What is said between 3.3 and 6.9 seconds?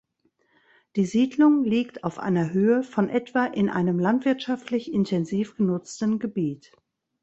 in einem landwirtschaftlich intensiv genutzten Gebiet.